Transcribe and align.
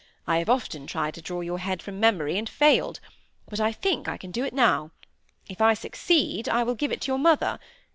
I 0.25 0.39
have 0.39 0.49
often 0.49 0.87
tried 0.87 1.13
to 1.13 1.21
draw 1.21 1.41
your 1.41 1.59
head 1.59 1.79
from 1.83 1.99
memory, 1.99 2.35
and 2.39 2.49
failed; 2.49 2.99
but 3.47 3.59
I 3.59 3.71
think 3.71 4.07
I 4.07 4.17
can 4.17 4.31
do 4.31 4.43
it 4.43 4.51
now. 4.51 4.89
If 5.47 5.61
I 5.61 5.75
succeed 5.75 6.49
I 6.49 6.63
will 6.63 6.73
give 6.73 6.91
it 6.91 7.01
to 7.01 7.11
your 7.11 7.19
mother. 7.19 7.59